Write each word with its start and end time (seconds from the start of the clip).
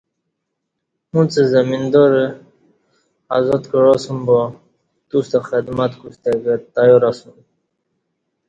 اُݩڅ 1.13 1.33
زمیدارہ 1.51 2.25
ازاد 3.35 3.63
کعاسُوم 3.71 4.19
با 4.27 4.39
تُوستہ 5.09 5.39
خدمت 5.49 5.91
کوستہ 5.99 6.31
کہ 6.43 6.53
تیار 6.75 7.03
اسُوم 7.09 7.37